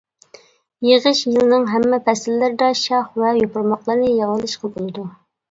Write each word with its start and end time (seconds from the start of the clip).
يىغىش 0.87 1.19
يىلنىڭ 1.33 1.67
ھەممە 1.73 1.99
پەسىللىرىدە 2.07 2.71
شاخ 2.81 3.13
ۋە 3.25 3.35
يوپۇرماقلىرىنى 3.43 4.09
يىغىۋېلىشقا 4.17 4.75
بولىدۇ. 4.81 5.07